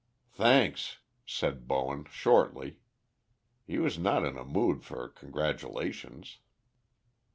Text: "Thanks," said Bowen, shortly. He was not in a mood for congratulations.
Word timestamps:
"Thanks," 0.33 0.97
said 1.27 1.67
Bowen, 1.67 2.05
shortly. 2.09 2.77
He 3.67 3.77
was 3.77 3.99
not 3.99 4.25
in 4.25 4.35
a 4.35 4.43
mood 4.43 4.83
for 4.83 5.07
congratulations. 5.07 6.39